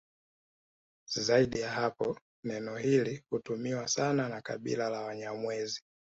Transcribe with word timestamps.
Zaidi 1.15 1.59
ya 1.59 1.69
hapo 1.71 2.17
neno 2.43 2.77
hili 2.77 3.23
hutumiwa 3.29 3.87
sana 3.87 4.29
na 4.29 4.41
kabila 4.41 4.89
la 4.89 5.01
Wanyamwezi 5.01 5.83